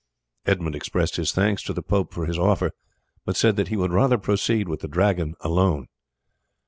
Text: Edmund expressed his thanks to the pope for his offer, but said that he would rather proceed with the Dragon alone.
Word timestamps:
Edmund 0.47 0.75
expressed 0.75 1.17
his 1.17 1.31
thanks 1.31 1.61
to 1.61 1.73
the 1.73 1.83
pope 1.83 2.11
for 2.11 2.25
his 2.25 2.39
offer, 2.39 2.71
but 3.23 3.37
said 3.37 3.55
that 3.57 3.67
he 3.67 3.75
would 3.77 3.91
rather 3.93 4.17
proceed 4.17 4.67
with 4.67 4.79
the 4.79 4.87
Dragon 4.87 5.35
alone. 5.41 5.89